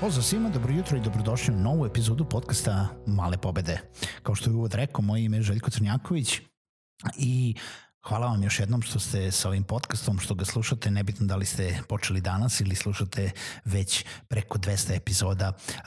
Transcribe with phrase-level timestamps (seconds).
[0.00, 3.80] Pozdrav svima, dobro jutro i dobrodošli u novu epizodu podcasta Male pobede.
[4.22, 6.40] Kao što je uvod rekao, moje ime je Željko Crnjaković
[7.18, 7.54] i
[8.08, 11.46] Hvala vam još jednom što ste sa ovim podcastom, što ga slušate, nebitno da li
[11.46, 13.30] ste počeli danas ili slušate
[13.64, 15.82] već preko 200 epizoda uh,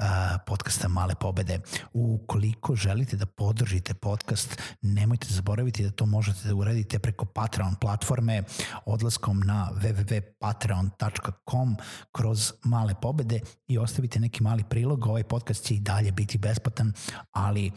[0.45, 1.59] podcasta Male pobede.
[1.93, 8.43] Ukoliko želite da podržite podcast, nemojte zaboraviti da to možete da uradite preko Patreon platforme
[8.85, 11.77] odlaskom na www.patreon.com
[12.11, 15.05] kroz Male pobede i ostavite neki mali prilog.
[15.05, 16.93] Ovaj podcast će i dalje biti besplatan,
[17.31, 17.71] ali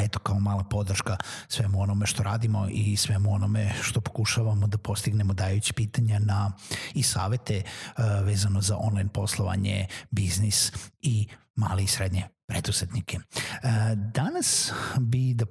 [0.00, 1.16] eto kao mala podrška
[1.48, 6.52] svemu onome što radimo i svemu onome što pokušavamo da postignemo dajući pitanja na
[6.94, 13.16] i savete uh, vezano za online poslovanje, biznis i male i srednje preduzetnike.
[13.16, 13.70] Uh,
[14.12, 15.46] danas bi da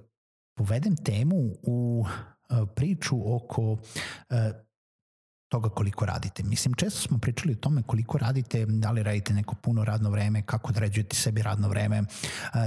[0.58, 2.06] povedem temu u
[2.50, 3.78] uh, priču oko
[5.50, 6.44] toga koliko radite.
[6.44, 10.42] Mislim, često smo pričali o tome koliko radite, da li radite neko puno radno vreme,
[10.42, 12.04] kako određujete sebi radno vreme,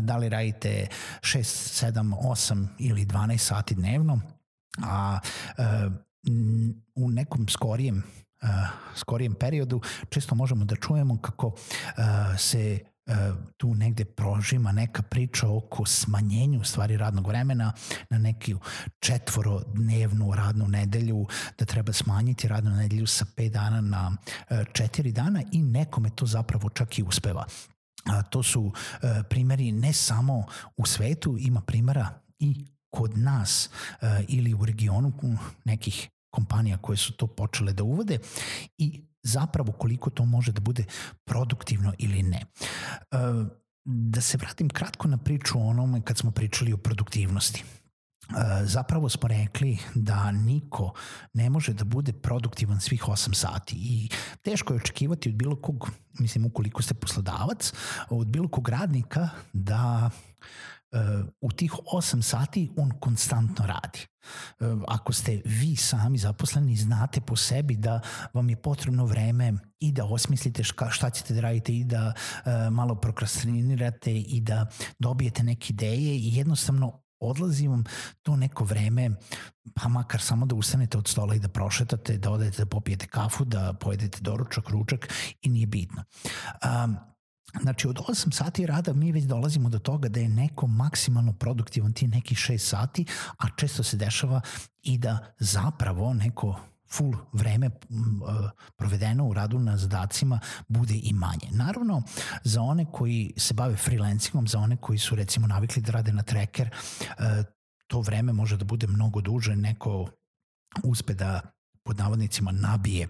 [0.00, 0.86] da li radite
[1.20, 4.20] 6, 7, 8 ili 12 sati dnevno,
[4.84, 5.19] a
[6.95, 8.03] u nekom skorijem
[8.97, 11.56] skorijem periodu često možemo da čujemo kako
[12.39, 12.99] se E,
[13.56, 17.72] tu negde prožima neka priča oko smanjenju stvari radnog vremena
[18.11, 18.55] na neki
[19.00, 21.27] četvorodnevnu radnu nedelju,
[21.58, 24.16] da treba smanjiti radnu nedelju sa 5 dana na
[24.50, 27.46] 4 e, dana i nekome to zapravo čak i uspeva.
[28.05, 28.72] A, to su
[29.02, 30.44] e, primeri ne samo
[30.77, 33.70] u svetu, ima primera i kod nas
[34.28, 35.12] ili u regionu
[35.64, 38.18] nekih kompanija koje su to počele da uvode
[38.78, 40.85] i zapravo koliko to može da bude
[41.25, 42.41] produktivno ili ne.
[43.11, 43.17] E,
[43.85, 47.64] da se vratim kratko na priču o onome kad smo pričali o produktivnosti.
[48.30, 50.92] E, zapravo smo rekli da niko
[51.35, 54.09] ne može da bude produktivan svih 8 sati i
[54.42, 57.73] teško je očekivati od bilo kog, mislim ukoliko ste poslodavac,
[58.11, 60.11] od bilo kog radnika da
[61.40, 64.06] u tih 8 sati on konstantno radi.
[64.89, 68.01] Ako ste vi sami zaposleni, znate po sebi da
[68.34, 72.12] vam je potrebno vreme i da osmislite šta ćete da radite i da
[72.70, 74.67] malo prokrastinirate i da
[74.98, 77.84] dobijete neke ideje i jednostavno odlazi vam
[78.23, 79.11] to neko vreme,
[79.74, 83.45] pa makar samo da ustanete od stola i da prošetate, da odete da popijete kafu,
[83.45, 85.12] da pojedete doručak, ručak
[85.42, 86.05] i nije bitno.
[86.84, 86.96] Um,
[87.62, 91.92] Znači od 8 sati rada mi već dolazimo do toga da je neko maksimalno produktivan
[91.92, 93.05] ti neki 6 sati,
[93.38, 94.40] a često se dešava
[94.83, 97.70] i da zapravo neko full vreme
[98.77, 101.48] provedeno u radu na zadacima bude i manje.
[101.50, 102.02] Naravno,
[102.44, 106.22] za one koji se bave freelancingom, za one koji su recimo navikli da rade na
[106.22, 106.70] tracker,
[107.18, 107.42] e,
[107.86, 110.08] to vreme može da bude mnogo duže, neko
[110.84, 111.40] uspe da
[111.82, 113.08] pod navodnicima nabije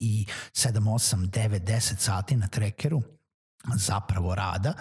[0.00, 3.02] i 7, 8, 9, 10 sati na trackeru,
[3.74, 4.74] zapravo rada,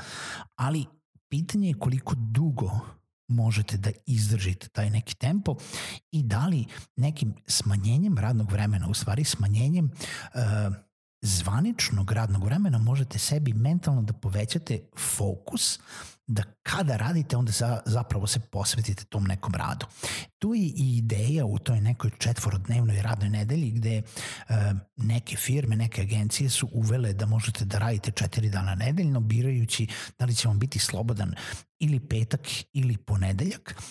[0.55, 0.85] ali
[1.29, 2.79] pitanje je koliko dugo
[3.27, 5.55] možete da izdržite taj neki tempo
[6.11, 6.65] i da li
[6.95, 10.41] nekim smanjenjem radnog vremena, u stvari smanjenjem uh,
[11.27, 14.79] zvaničnog radnog vremena možete sebi mentalno da povećate
[15.15, 15.79] fokus
[16.27, 19.85] da kada radite onda za, zapravo se posvetite tom nekom radu.
[20.39, 24.03] Tu je i ideja u toj nekoj četvorodnevnoj radnoj nedelji gde e,
[24.95, 29.87] neke firme, neke agencije su uvele da možete da radite četiri dana nedeljno birajući
[30.19, 31.35] da li će vam biti slobodan
[31.79, 32.41] ili petak
[32.73, 33.81] ili ponedeljak,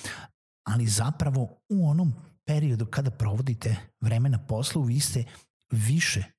[0.66, 2.14] ali zapravo u onom
[2.44, 5.24] periodu kada provodite vreme na poslu vi ste
[5.70, 6.35] više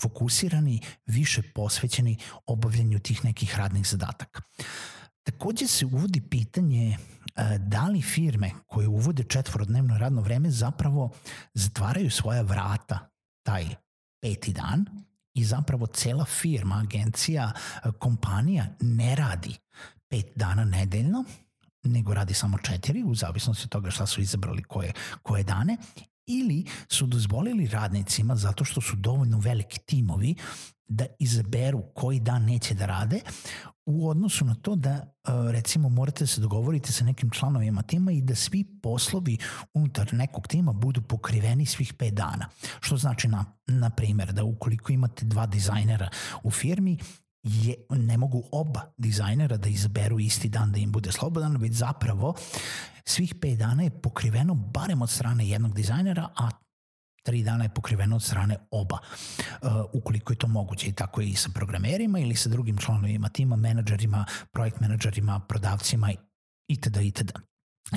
[0.00, 2.16] fokusirani, više posvećeni
[2.46, 4.42] obavljanju tih nekih radnih zadataka.
[5.22, 6.96] Takođe se uvodi pitanje
[7.36, 11.10] e, da li firme koje uvode četvorodnevno radno vreme zapravo
[11.54, 13.10] zatvaraju svoja vrata
[13.42, 13.64] taj
[14.22, 14.86] peti dan
[15.34, 19.56] i zapravo cela firma, agencija, e, kompanija ne radi
[20.08, 21.24] pet dana nedeljno,
[21.82, 24.92] nego radi samo četiri, u zavisnosti od toga šta su izabrali koje,
[25.22, 25.76] koje dane
[26.26, 30.34] ili su dozvolili radnicima zato što su dovoljno veliki timovi
[30.88, 33.20] da izaberu koji dan neće da rade
[33.86, 35.02] u odnosu na to da e,
[35.52, 39.38] recimo morate da se dogovorite sa nekim članovima tima i da svi poslovi
[39.74, 42.48] unutar nekog tima budu pokriveni svih 5 dana.
[42.80, 46.08] Što znači na, na primer da ukoliko imate dva dizajnera
[46.42, 46.98] u firmi
[47.46, 52.34] je, ne mogu oba dizajnera da izaberu isti dan da im bude slobodan, već zapravo
[53.04, 56.48] svih 5 dana je pokriveno barem od strane jednog dizajnera, a
[57.22, 61.28] tri dana je pokriveno od strane oba, uh, ukoliko je to moguće i tako je
[61.28, 66.10] i sa programerima ili sa drugim članovima tima, menadžerima, projekt menadžerima, prodavcima
[66.68, 66.96] itd.
[66.96, 67.32] itd.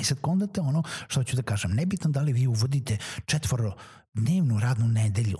[0.00, 2.96] I sad kondate ono što ću da kažem, nebitno da li vi uvodite
[3.26, 3.76] četvoro
[4.14, 5.38] dnevnu radnu nedelju,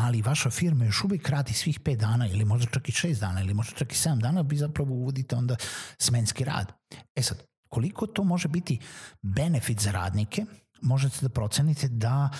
[0.00, 3.40] ali vaša firma još uvijek radi svih 5 dana ili možda čak i 6 dana
[3.40, 5.56] ili možda čak i 7 dana, vi zapravo uvodite onda
[5.98, 6.72] smenski rad.
[7.16, 8.78] E sad, koliko to može biti
[9.22, 10.44] benefit za radnike,
[10.82, 12.30] možete da procenite da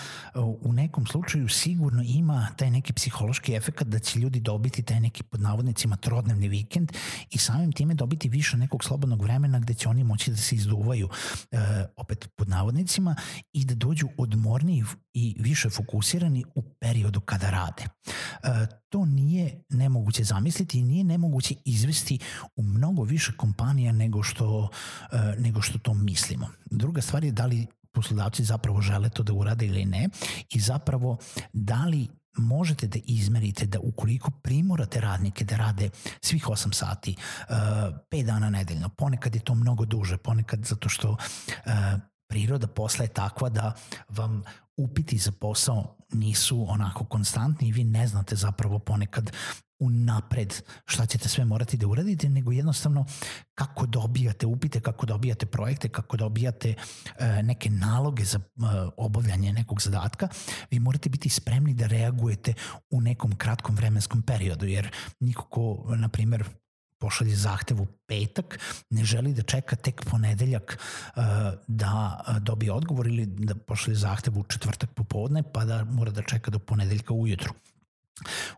[0.61, 5.23] u nekom slučaju sigurno ima taj neki psihološki efekt da će ljudi dobiti taj neki
[5.23, 6.91] pod navodnicima trodnevni vikend
[7.29, 11.09] i samim time dobiti više nekog slobodnog vremena gde će oni moći da se izduvaju
[11.51, 11.57] e,
[11.95, 13.15] opet pod navodnicima
[13.53, 14.83] i da dođu odmorniji
[15.13, 17.83] i više fokusirani u periodu kada rade.
[17.83, 22.19] E, to nije nemoguće zamisliti i nije nemoguće izvesti
[22.55, 24.69] u mnogo više kompanija nego što,
[25.11, 26.47] e, nego što to mislimo.
[26.65, 30.09] Druga stvar je da li poslodavci zapravo žele to da urade ili ne
[30.49, 31.17] i zapravo
[31.53, 32.07] da li
[32.37, 35.89] možete da izmerite da ukoliko primorate radnike da rade
[36.21, 37.15] svih 8 sati,
[37.49, 37.55] uh,
[38.11, 41.17] 5 dana nedeljno, ponekad je to mnogo duže, ponekad zato što uh,
[42.29, 43.73] priroda posla je takva da
[44.09, 44.43] vam
[44.77, 49.31] upiti za posao nisu onako konstantni i vi ne znate zapravo ponekad
[49.81, 53.05] unapred šta ćete sve morati da uradite, nego jednostavno
[53.55, 56.73] kako dobijate upite, kako dobijate projekte, kako dobijate
[57.19, 58.41] e, neke naloge za e,
[58.97, 60.27] obavljanje nekog zadatka,
[60.71, 62.53] vi morate biti spremni da reagujete
[62.89, 66.43] u nekom kratkom vremenskom periodu, jer niko ko, na primer,
[67.01, 68.59] pošalje zahtev u petak,
[68.89, 71.23] ne želi da čeka tek ponedeljak uh,
[71.67, 76.51] da dobije odgovor ili da pošalje zahtev u četvrtak popodne pa da mora da čeka
[76.51, 77.53] do ponedeljka ujutru.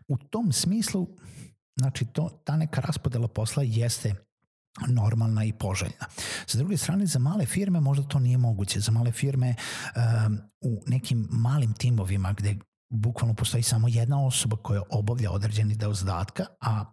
[0.08, 1.08] U tom smislu,
[1.76, 4.14] znači to, ta neka raspodela posla jeste
[4.88, 6.06] normalna i poželjna.
[6.46, 8.80] Sa druge strane, za male firme možda to nije moguće.
[8.80, 12.56] Za male firme um, u nekim malim timovima gde
[12.90, 16.84] bukvalno postoji samo jedna osoba koja obavlja određeni deo zadatka, a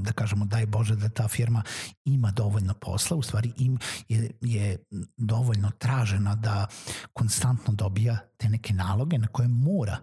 [0.00, 1.62] da kažemo daj Bože da ta firma
[2.04, 3.78] ima dovoljno posla, u stvari im
[4.08, 4.84] je, je
[5.16, 6.66] dovoljno tražena da
[7.12, 9.98] konstantno dobija te neke naloge na koje mora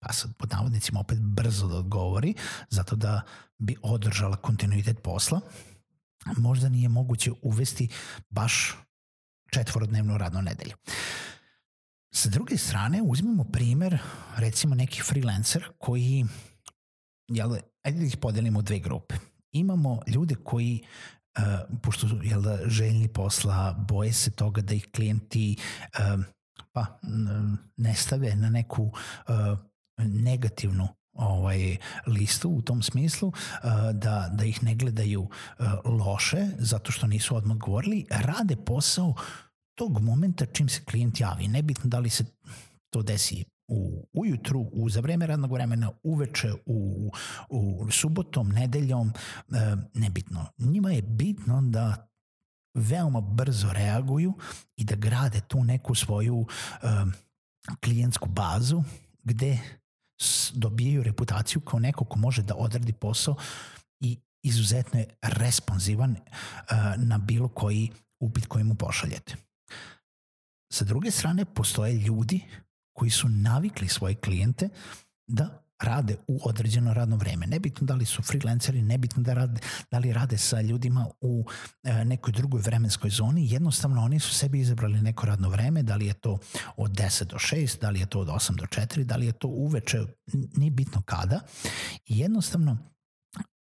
[0.00, 2.34] pa sad pod navodnicima opet brzo da odgovori,
[2.68, 3.22] zato da
[3.58, 5.40] bi održala kontinuitet posla,
[6.36, 7.88] možda nije moguće uvesti
[8.30, 8.76] baš
[9.50, 10.76] četvorodnevnu radnu nedelju.
[12.14, 13.98] Sa druge strane, uzmemo primer
[14.36, 16.24] recimo nekih freelancera koji,
[17.28, 19.14] jel, ajde da ih podelimo u dve grupe.
[19.52, 20.82] Imamo ljude koji
[21.38, 25.56] Uh, pošto su jel da, željni posla, boje se toga da ih klijenti
[25.98, 26.24] uh,
[26.72, 26.86] pa
[27.76, 29.58] ne stave na neku uh,
[29.98, 33.32] negativnu ovaj listu u tom smislu
[33.92, 35.28] da da ih ne gledaju
[35.84, 39.14] loše zato što nisu odmah govorili, rade posao
[39.74, 41.48] tog momenta čim se klijent javi.
[41.48, 42.24] Nebitno da li se
[42.90, 47.10] to desi u ujutru, u za vreme radnog vremena, uveče, u,
[47.48, 49.12] u subotom, nedeljom,
[49.48, 49.56] uh,
[49.94, 50.46] nebitno.
[50.58, 52.08] Njima je bitno da
[52.74, 54.34] veoma brzo reaguju
[54.76, 56.46] i da grade tu neku svoju
[57.80, 58.82] klijentsku bazu
[59.24, 59.58] gde
[60.52, 63.36] dobijaju reputaciju kao neko ko može da odradi posao
[64.00, 66.18] i izuzetno je responsivan uh,
[66.96, 69.36] na bilo koji upit koji mu pošaljete.
[70.72, 72.40] Sa druge strane, postoje ljudi
[73.00, 74.68] koji su navikli svoje klijente
[75.26, 77.46] da rade u određeno radno vreme.
[77.46, 81.44] Nebitno da li su freelanceri, nebitno da, rade, da li rade sa ljudima u
[81.82, 86.06] e, nekoj drugoj vremenskoj zoni, jednostavno oni su sebi izabrali neko radno vreme, da li
[86.06, 86.38] je to
[86.76, 89.32] od 10 do 6, da li je to od 8 do 4, da li je
[89.32, 90.04] to uveče,
[90.56, 91.40] nije bitno kada.
[92.06, 92.78] I jednostavno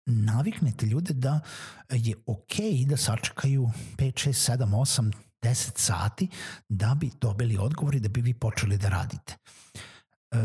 [0.05, 1.39] naviknete ljude da
[1.89, 5.11] je okej da sačekaju 5, 6, 7, 8,
[5.43, 6.27] 10 sati
[6.69, 9.35] da bi dobili odgovor i da bi vi počeli da radite.
[10.31, 10.37] E,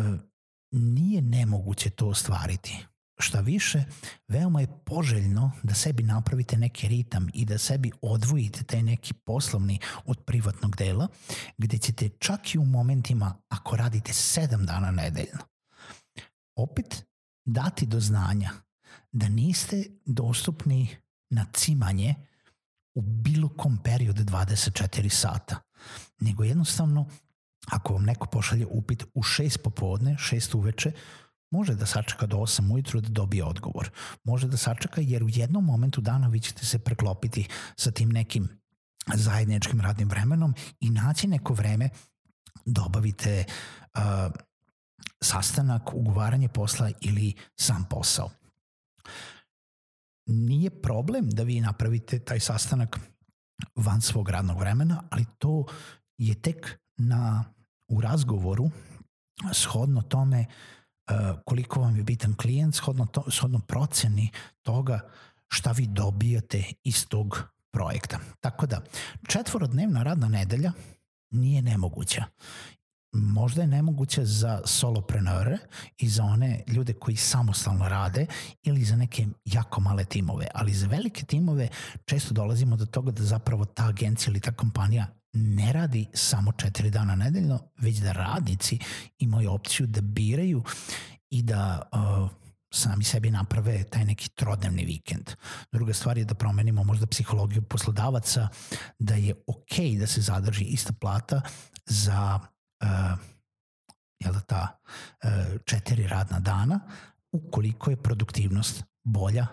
[0.70, 2.86] nije nemoguće to ostvariti.
[3.20, 3.84] Šta više,
[4.28, 9.78] veoma je poželjno da sebi napravite neki ritam i da sebi odvojite taj neki poslovni
[10.04, 11.08] od privatnog dela,
[11.58, 15.38] gde ćete čak i u momentima, ako radite sedam dana nedeljno,
[16.56, 17.06] opet
[17.44, 18.50] dati do znanja
[19.12, 20.96] da niste dostupni
[21.30, 22.14] na cimanje
[22.98, 25.56] u bilo kom periodu 24 sata,
[26.20, 27.08] nego jednostavno
[27.70, 30.92] ako vam neko pošalje upit u 6 popodne, 6 uveče,
[31.50, 33.90] može da sačeka do 8 ujutru da dobije odgovor.
[34.24, 38.48] Može da sačeka jer u jednom momentu dana vi ćete se preklopiti sa tim nekim
[39.14, 41.88] zajedničkim radnim vremenom i naći neko vreme
[42.64, 43.44] da obavite
[43.94, 44.02] uh,
[45.20, 48.30] sastanak, ugovaranje posla ili sam posao.
[50.28, 53.00] Nije problem da vi napravite taj sastanak
[53.74, 55.66] van svog radnog vremena, ali to
[56.18, 57.44] je tek na,
[57.88, 58.70] u razgovoru
[59.52, 60.46] shodno tome
[61.10, 64.30] uh, koliko vam je bitan klijent, shodno, to, shodno proceni
[64.62, 65.00] toga
[65.48, 68.18] šta vi dobijate iz tog projekta.
[68.40, 68.82] Tako da,
[69.28, 70.72] četvorodnevna radna nedelja
[71.30, 72.24] nije nemoguća
[73.12, 75.58] možda je nemoguće za soloprenore
[75.98, 78.26] i za one ljude koji samostalno rade
[78.62, 81.68] ili za neke jako male timove, ali za velike timove
[82.04, 86.90] često dolazimo do toga da zapravo ta agencija ili ta kompanija ne radi samo četiri
[86.90, 88.78] dana nedeljno, već da radnici
[89.18, 90.62] imaju opciju da biraju
[91.30, 92.30] i da uh,
[92.70, 95.30] sami sebi naprave taj neki trodnevni vikend.
[95.72, 98.48] Druga stvar je da promenimo možda psihologiju poslodavaca,
[98.98, 101.40] da je okay da se zadrži ista plata
[101.86, 102.40] za
[104.18, 104.78] jel da ta
[105.24, 106.80] uh, četiri radna dana
[107.32, 109.46] ukoliko je produktivnost bolja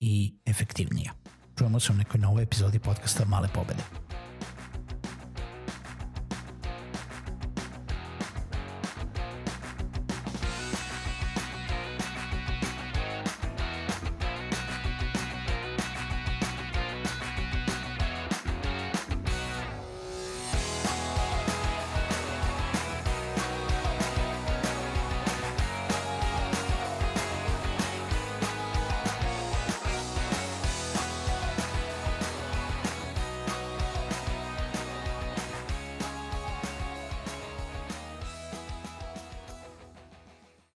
[0.00, 1.12] i efektivnija.
[1.58, 3.82] Čujemo se u nekoj novoj epizodi podcasta Male pobede.